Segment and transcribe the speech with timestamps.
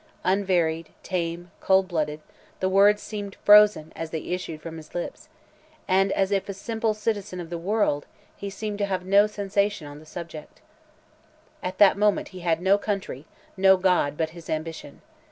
[0.23, 2.21] Unvaried, tame, cold blooded,
[2.59, 5.29] the words seemed frozen as they issued from his lips;
[5.87, 9.85] and, as if a simple citizen of the world, he seemed to have no sensation
[9.85, 10.59] on the subject.
[11.61, 15.03] "At that moment he had no country, no God, but his ambition.